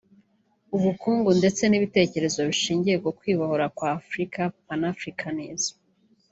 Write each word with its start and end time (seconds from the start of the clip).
ubukungu 0.75 1.29
ndetse 1.39 1.63
n’ibitekerezo 1.67 2.39
bishingiye 2.49 2.97
ku 3.03 3.09
kwibohora 3.17 3.65
kw’Afurika 3.77 4.41
(Panafricanism) 4.67 5.75